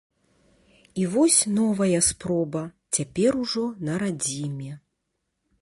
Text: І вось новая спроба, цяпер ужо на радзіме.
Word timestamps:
І 1.01 1.05
вось 1.15 1.37
новая 1.57 1.99
спроба, 2.09 2.63
цяпер 2.97 3.31
ужо 3.45 3.63
на 3.91 4.03
радзіме. 4.05 4.71